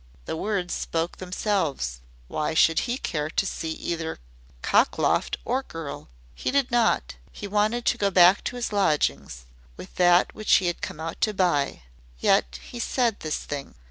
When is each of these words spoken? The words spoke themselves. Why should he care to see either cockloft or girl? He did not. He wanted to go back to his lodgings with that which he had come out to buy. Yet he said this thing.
The 0.25 0.35
words 0.35 0.73
spoke 0.73 1.17
themselves. 1.17 2.01
Why 2.27 2.55
should 2.55 2.79
he 2.89 2.97
care 2.97 3.29
to 3.29 3.45
see 3.45 3.69
either 3.73 4.17
cockloft 4.63 5.37
or 5.45 5.61
girl? 5.61 6.09
He 6.33 6.49
did 6.49 6.71
not. 6.71 7.17
He 7.31 7.47
wanted 7.47 7.85
to 7.85 7.99
go 7.99 8.09
back 8.09 8.43
to 8.45 8.55
his 8.55 8.73
lodgings 8.73 9.45
with 9.77 9.93
that 9.97 10.33
which 10.33 10.53
he 10.55 10.65
had 10.65 10.81
come 10.81 10.99
out 10.99 11.21
to 11.21 11.35
buy. 11.35 11.83
Yet 12.17 12.57
he 12.67 12.79
said 12.79 13.19
this 13.19 13.37
thing. 13.37 13.75